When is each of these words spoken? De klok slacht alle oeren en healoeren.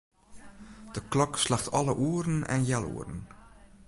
De 0.93 1.01
klok 1.09 1.33
slacht 1.37 1.71
alle 1.71 1.93
oeren 1.97 2.47
en 2.47 2.65
healoeren. 2.65 3.27